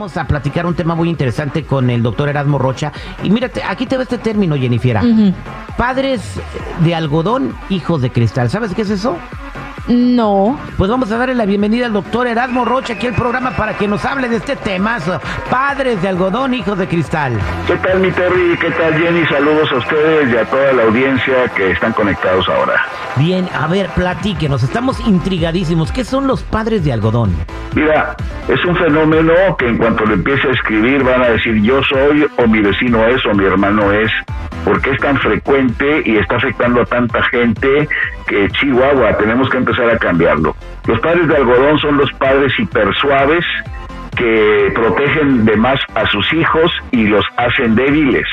[0.00, 2.90] Vamos a platicar un tema muy interesante con el doctor Erasmo Rocha.
[3.22, 4.98] Y mírate, aquí te ve este término, Jennifer.
[5.76, 6.22] Padres
[6.82, 8.48] de algodón, hijos de cristal.
[8.48, 9.18] ¿Sabes qué es eso?
[9.90, 10.56] No.
[10.78, 13.88] Pues vamos a darle la bienvenida al doctor Erasmo Rocha aquí al programa para que
[13.88, 15.20] nos hable de este temazo.
[15.50, 17.32] Padres de algodón, hijos de cristal.
[17.66, 18.56] ¿Qué tal, mi Terry?
[18.60, 19.26] ¿Qué tal, Jenny?
[19.26, 22.86] Saludos a ustedes y a toda la audiencia que están conectados ahora.
[23.16, 24.62] Bien, a ver, platíquenos.
[24.62, 25.90] Estamos intrigadísimos.
[25.90, 27.34] ¿Qué son los padres de algodón?
[27.74, 28.14] Mira,
[28.46, 32.26] es un fenómeno que en cuanto lo empiece a escribir van a decir yo soy
[32.38, 34.10] o mi vecino es o mi hermano es.
[34.64, 37.88] porque es tan frecuente y está afectando a tanta gente
[38.50, 40.54] Chihuahua tenemos que empezar a cambiarlo?
[40.86, 43.44] Los padres de algodón son los padres hipersuaves
[44.16, 48.26] que protegen de más a sus hijos y los hacen débiles.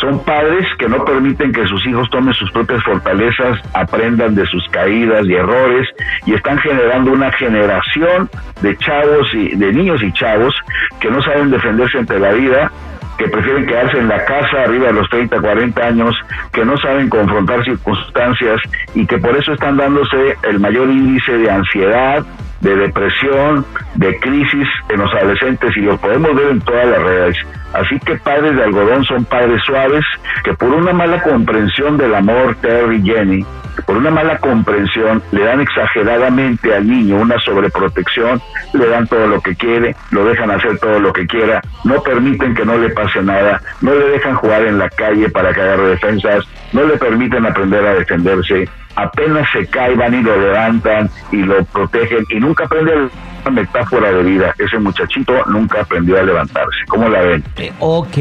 [0.00, 4.66] Son padres que no permiten que sus hijos tomen sus propias fortalezas, aprendan de sus
[4.68, 5.88] caídas y errores
[6.24, 8.30] y están generando una generación
[8.62, 10.54] de chavos y de niños y chavos
[11.00, 12.70] que no saben defenderse ante la vida,
[13.18, 16.14] que prefieren quedarse en la casa arriba de los 30, 40 años,
[16.52, 18.60] que no saben confrontar circunstancias
[18.94, 22.24] y que por eso están dándose el mayor índice de ansiedad,
[22.60, 23.64] de depresión,
[23.96, 27.36] de crisis en los adolescentes y lo podemos ver en todas las redes.
[27.72, 30.04] Así que padres de algodón son padres suaves
[30.42, 33.44] que por una mala comprensión del amor, Terry Jenny,
[33.88, 38.38] por una mala comprensión le dan exageradamente al niño una sobreprotección,
[38.74, 42.54] le dan todo lo que quiere, lo dejan hacer todo lo que quiera, no permiten
[42.54, 45.88] que no le pase nada, no le dejan jugar en la calle para que agarre
[45.88, 46.44] defensas,
[46.74, 51.64] no le permiten aprender a defenderse, apenas se cae van y lo levantan y lo
[51.64, 53.08] protegen y nunca aprende la
[53.50, 54.54] metáfora de vida.
[54.58, 56.78] Ese muchachito nunca aprendió a levantarse.
[56.88, 57.44] ¿Cómo la ven?
[57.56, 58.18] Eh, ok.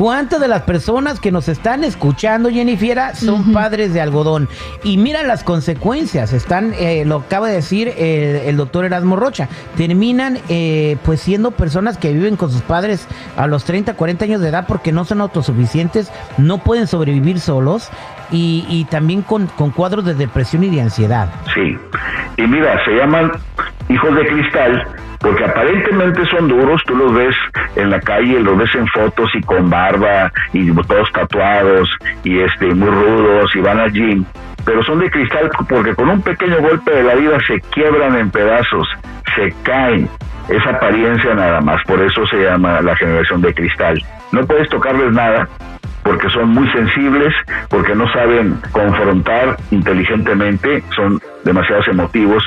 [0.00, 4.48] ¿Cuántas de las personas que nos están escuchando, Jennifer, son padres de algodón?
[4.82, 6.32] Y mira las consecuencias.
[6.32, 9.48] Están, eh, lo acaba de decir eh, el doctor Erasmo Rocha.
[9.76, 14.40] Terminan eh, pues siendo personas que viven con sus padres a los 30, 40 años
[14.40, 17.90] de edad porque no son autosuficientes, no pueden sobrevivir solos
[18.30, 21.30] y, y también con, con cuadros de depresión y de ansiedad.
[21.54, 21.76] Sí.
[22.38, 23.32] Y mira, se llaman
[23.90, 24.86] hijos de cristal
[25.20, 27.36] porque aparentemente son duros, tú los ves
[27.76, 31.90] en la calle, los ves en fotos y con barba y todos tatuados
[32.24, 34.24] y este muy rudos y van al gym,
[34.64, 38.30] pero son de cristal porque con un pequeño golpe de la vida se quiebran en
[38.30, 38.88] pedazos,
[39.36, 40.08] se caen.
[40.48, 44.02] Es apariencia nada más, por eso se llama la generación de cristal.
[44.32, 45.48] No puedes tocarles nada,
[46.02, 47.32] porque son muy sensibles,
[47.68, 52.42] porque no saben confrontar inteligentemente, son demasiados emotivos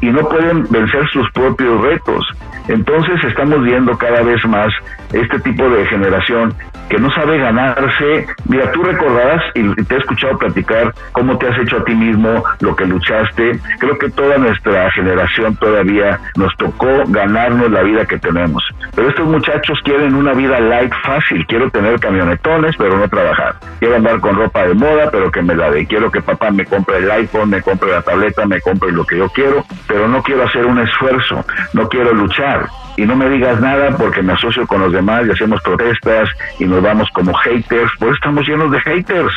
[0.00, 2.26] y no pueden vencer sus propios retos.
[2.68, 4.72] Entonces estamos viendo cada vez más
[5.12, 6.54] este tipo de generación
[6.88, 8.26] que no sabe ganarse.
[8.46, 12.42] Mira, tú recordarás y te he escuchado platicar cómo te has hecho a ti mismo,
[12.60, 13.58] lo que luchaste.
[13.78, 18.62] Creo que toda nuestra generación todavía nos tocó ganarnos la vida que tenemos.
[18.94, 21.46] Pero estos muchachos quieren una vida light fácil.
[21.46, 23.56] Quiero tener camionetones, pero no trabajar.
[23.80, 25.86] Quiero andar con ropa de moda, pero que me la dé.
[25.86, 29.18] Quiero que papá me compre el iPhone, me compre la tableta, me compre lo que
[29.18, 33.60] yo quiero, pero no quiero hacer un esfuerzo, no quiero luchar y no me digas
[33.60, 36.28] nada porque me asocio con los demás y hacemos protestas
[36.58, 39.32] y nos vamos como haters, pues estamos llenos de haters.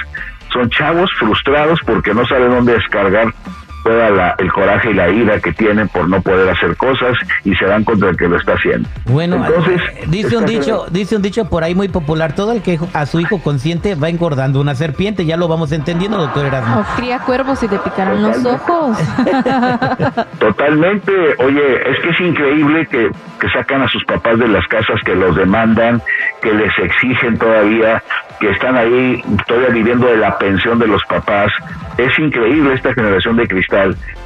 [0.51, 3.33] Son chavos frustrados porque no saben dónde descargar
[3.83, 7.55] toda la, el coraje y la ira que tienen por no poder hacer cosas y
[7.55, 8.87] se dan contra el que lo está haciendo.
[9.05, 12.79] Bueno, Entonces, dice un dicho, dice un dicho por ahí muy popular, todo el que
[12.93, 16.81] a su hijo consciente va engordando una serpiente, ya lo vamos entendiendo, doctor Erasmo.
[16.81, 18.97] O cría cuervos y te picarán los ojos.
[20.39, 23.09] Totalmente, oye, es que es increíble que,
[23.39, 26.01] que sacan a sus papás de las casas, que los demandan,
[26.41, 28.01] que les exigen todavía,
[28.39, 31.51] que están ahí todavía viviendo de la pensión de los papás.
[31.97, 33.47] Es increíble esta generación de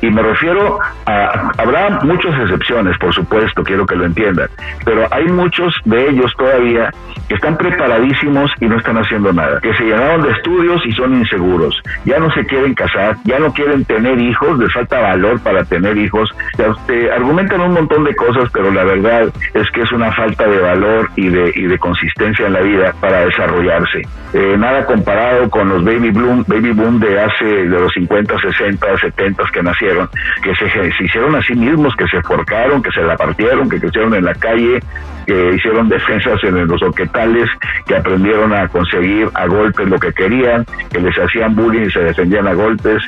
[0.02, 4.50] y me refiero a, habrá muchas excepciones, por supuesto, quiero que lo entiendan,
[4.84, 6.92] pero hay muchos de ellos todavía
[7.28, 11.16] que están preparadísimos y no están haciendo nada, que se llenaron de estudios y son
[11.16, 11.76] inseguros,
[12.06, 15.98] ya no se quieren casar, ya no quieren tener hijos, les falta valor para tener
[15.98, 20.12] hijos, te, te argumentan un montón de cosas, pero la verdad es que es una
[20.12, 24.02] falta de valor y de, y de consistencia en la vida para desarrollarse.
[24.34, 28.98] Eh, nada comparado con los baby boom, baby boom de hace de los 50, 60,
[28.98, 30.10] 70 que nacieron,
[30.44, 34.14] que se, hicieron a sí mismos, que se forcaron, que se la partieron, que crecieron
[34.16, 34.80] en la calle,
[35.26, 37.50] que hicieron defensas en los orquetales,
[37.86, 42.00] que aprendieron a conseguir a golpes lo que querían, que les hacían bullying y se
[42.00, 43.04] defendían a golpes.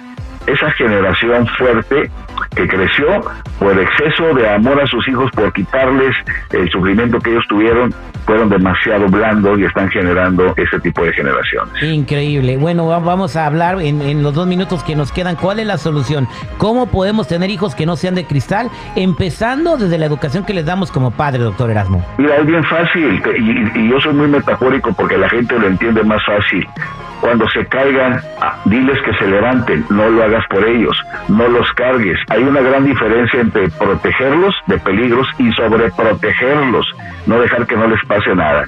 [0.48, 2.10] Esa generación fuerte
[2.56, 3.08] que creció
[3.60, 6.16] por exceso de amor a sus hijos, por quitarles
[6.52, 7.94] el sufrimiento que ellos tuvieron,
[8.26, 11.84] fueron demasiado blandos y están generando ese tipo de generaciones.
[11.84, 12.58] Increíble.
[12.58, 15.36] Bueno, vamos a hablar en, en, los dos minutos que nos quedan.
[15.36, 16.28] ¿Cuál es la solución?
[16.58, 18.70] ¿Cómo podemos tener hijos que no sean de cristal?
[18.96, 22.06] Empezando desde la educación que les damos como padre, doctor Erasmo.
[22.18, 26.04] Mira, es bien fácil y, y yo soy muy metafórico porque la gente lo entiende
[26.04, 26.68] más fácil.
[27.22, 30.96] Cuando se caigan, ah, diles que se levanten, no lo hagas por ellos,
[31.28, 32.20] no los cargues.
[32.30, 36.86] Hay una gran diferencia entre protegerlos de peligros y sobreprotegerlos,
[37.26, 38.66] no dejar que no les pase nada.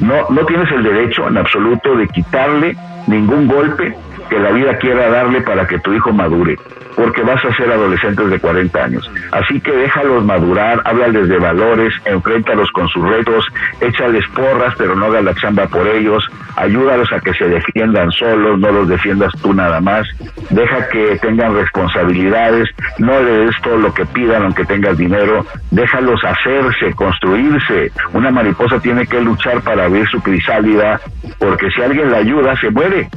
[0.00, 2.76] No, no tienes el derecho en absoluto de quitarle
[3.06, 3.94] ningún golpe
[4.28, 6.56] que la vida quiera darle para que tu hijo madure
[6.96, 9.10] porque vas a ser adolescentes de 40 años.
[9.30, 13.46] Así que déjalos madurar, háblales de valores, enfréntalos con sus retos,
[13.80, 16.24] échales porras, pero no hagas la chamba por ellos,
[16.56, 20.06] ayúdalos a que se defiendan solos, no los defiendas tú nada más,
[20.50, 22.68] deja que tengan responsabilidades,
[22.98, 27.90] no le des todo lo que pidan aunque tengas dinero, déjalos hacerse, construirse.
[28.12, 31.00] Una mariposa tiene que luchar para abrir su crisálida,
[31.38, 33.08] porque si alguien la ayuda, se muere.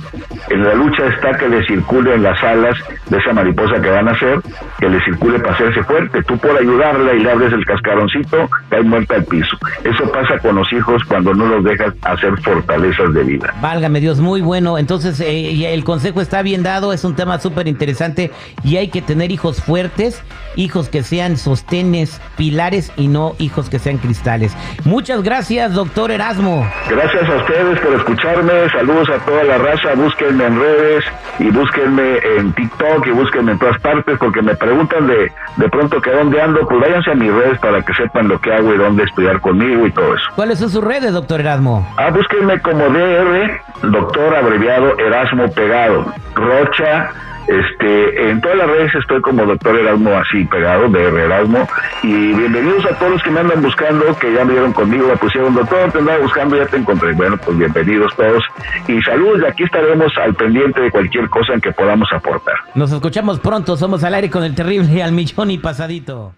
[0.50, 2.78] En la lucha está que le circule en las alas
[3.10, 4.39] de esa mariposa que van a hacer,
[4.79, 6.23] que le circule para hacerse fuerte.
[6.23, 9.57] Tú por ayudarla y le abres el cascaroncito, cae muerta al piso.
[9.83, 13.53] Eso pasa con los hijos cuando no los dejas hacer fortalezas de vida.
[13.62, 14.77] Válgame Dios, muy bueno.
[14.77, 18.31] Entonces, eh, el consejo está bien dado, es un tema súper interesante
[18.63, 20.23] y hay que tener hijos fuertes,
[20.56, 24.56] hijos que sean sostenes, pilares y no hijos que sean cristales.
[24.83, 26.68] Muchas gracias, doctor Erasmo.
[26.89, 28.69] Gracias a ustedes por escucharme.
[28.69, 29.94] Saludos a toda la raza.
[29.95, 31.06] Búsquenme en redes
[31.39, 36.01] y búsquenme en TikTok y búsquenme en todas partes porque me preguntan de, de pronto
[36.01, 36.67] que dónde ando.
[36.67, 39.85] Pues váyanse a mis redes para que sepan lo que hago y dónde estudiar conmigo
[39.85, 40.25] y todo eso.
[40.35, 41.87] ¿Cuáles son sus redes, doctor Erasmo?
[41.97, 46.05] Ah, búsquenme como DR, doctor abreviado Erasmo Pegado.
[46.35, 47.11] Rocha
[47.47, 51.68] este, en todas las redes estoy como doctor Erasmo así pegado, de Erasmo.
[52.03, 55.18] Y bienvenidos a todos los que me andan buscando, que ya me dieron conmigo, me
[55.18, 57.13] pusieron doctor, te andaba buscando, ya te encontré.
[57.13, 58.44] Bueno, pues bienvenidos todos.
[58.88, 62.56] Y saludos, y aquí estaremos al pendiente de cualquier cosa en que podamos aportar.
[62.75, 66.36] Nos escuchamos pronto, somos al aire con el terrible al millón y pasadito.